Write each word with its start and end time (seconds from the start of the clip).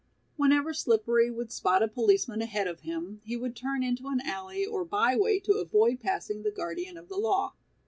Whenever 0.35 0.73
Slippery 0.73 1.29
would 1.29 1.51
spot 1.51 1.83
a 1.83 1.87
policeman 1.87 2.41
ahead 2.41 2.65
of 2.65 2.79
him 2.79 3.21
he 3.23 3.37
would 3.37 3.55
turn 3.55 3.83
into 3.83 4.07
an 4.07 4.19
alley 4.25 4.65
or 4.65 4.83
by 4.83 5.15
way 5.15 5.37
to 5.41 5.59
avoid 5.59 5.99
passing 5.99 6.41
the 6.41 6.49
guardian 6.49 6.97
of 6.97 7.07
the 7.07 7.17
law. 7.17 7.53